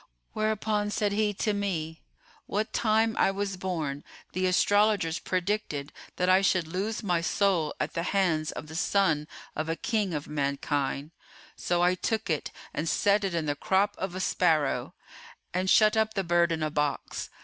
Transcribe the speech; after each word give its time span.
Whereupon 0.33 0.89
said 0.89 1.11
he 1.11 1.31
to 1.35 1.53
me, 1.53 2.01
'What 2.47 2.73
time 2.73 3.15
I 3.19 3.29
was 3.29 3.55
born, 3.55 4.03
the 4.33 4.47
astrologers 4.47 5.19
predicted 5.19 5.93
that 6.15 6.27
I 6.27 6.41
should 6.41 6.67
lose 6.67 7.03
my 7.03 7.21
soul 7.21 7.75
at 7.79 7.93
the 7.93 8.01
hands 8.09 8.51
of 8.51 8.65
the 8.65 8.73
son 8.75 9.27
of 9.55 9.69
a 9.69 9.75
king 9.75 10.15
of 10.15 10.27
mankind. 10.27 11.11
So 11.55 11.83
I 11.83 11.93
took 11.93 12.31
it 12.31 12.49
and 12.73 12.89
set 12.89 13.23
it 13.23 13.35
in 13.35 13.45
the 13.45 13.53
crop 13.55 13.93
of 13.99 14.15
a 14.15 14.19
sparrow, 14.19 14.95
and 15.53 15.69
shut 15.69 15.95
up 15.95 16.15
the 16.15 16.23
bird 16.23 16.51
in 16.51 16.63
a 16.63 16.71
box. 16.71 17.29